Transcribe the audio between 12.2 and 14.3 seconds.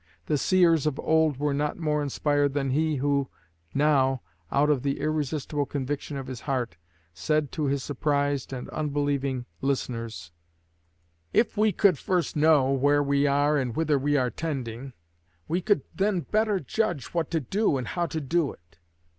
know where we are and whither we